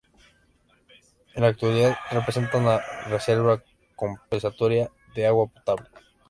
[1.35, 3.61] En la actualidad, representa una reserva
[3.95, 5.89] compensatoria de agua potable.